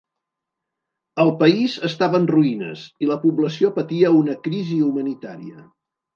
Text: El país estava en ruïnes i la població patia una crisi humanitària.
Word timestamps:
El 1.23 1.29
país 1.41 1.75
estava 1.89 2.21
en 2.21 2.25
ruïnes 2.31 2.87
i 3.05 3.11
la 3.11 3.19
població 3.27 3.71
patia 3.77 4.13
una 4.23 4.37
crisi 4.51 4.81
humanitària. 4.89 5.63